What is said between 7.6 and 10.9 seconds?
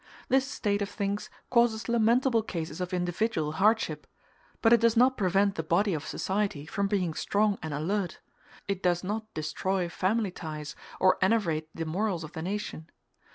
and alert: it does not destroy family ties,